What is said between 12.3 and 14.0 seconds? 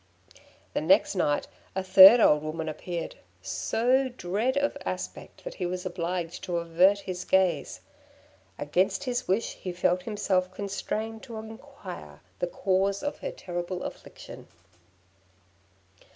the cause of her terrible